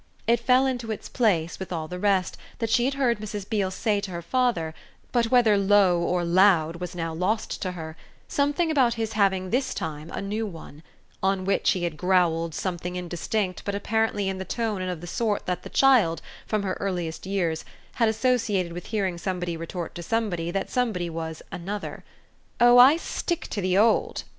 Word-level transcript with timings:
It 0.25 0.39
fell 0.39 0.65
into 0.65 0.89
its 0.91 1.07
place 1.07 1.59
with 1.59 1.71
all 1.71 1.87
the 1.87 1.99
rest 1.99 2.35
that 2.57 2.71
she 2.71 2.85
had 2.85 2.95
heard 2.95 3.19
Mrs. 3.19 3.47
Beale 3.47 3.69
say 3.69 4.01
to 4.01 4.09
her 4.09 4.23
father, 4.23 4.73
but 5.11 5.29
whether 5.29 5.59
low 5.59 5.99
or 6.01 6.25
loud 6.25 6.77
was 6.77 6.95
now 6.95 7.13
lost 7.13 7.61
to 7.61 7.73
her, 7.73 7.95
something 8.27 8.71
about 8.71 8.95
his 8.95 9.13
having 9.13 9.51
this 9.51 9.75
time 9.75 10.09
a 10.09 10.19
new 10.19 10.47
one; 10.47 10.81
on 11.21 11.45
which 11.45 11.73
he 11.73 11.83
had 11.83 11.97
growled 11.97 12.55
something 12.55 12.95
indistinct 12.95 13.61
but 13.63 13.75
apparently 13.75 14.27
in 14.27 14.39
the 14.39 14.43
tone 14.43 14.81
and 14.81 14.89
of 14.89 15.01
the 15.01 15.05
sort 15.05 15.45
that 15.45 15.61
the 15.61 15.69
child, 15.69 16.19
from 16.47 16.63
her 16.63 16.75
earliest 16.79 17.27
years, 17.27 17.63
had 18.01 18.09
associated 18.09 18.73
with 18.73 18.87
hearing 18.87 19.19
somebody 19.19 19.55
retort 19.55 19.93
to 19.93 20.01
somebody 20.01 20.49
that 20.49 20.71
somebody 20.71 21.11
was 21.11 21.43
"another." 21.51 22.03
"Oh 22.59 22.79
I 22.79 22.97
stick 22.97 23.45
to 23.51 23.61
the 23.61 23.77
old!" 23.77 24.23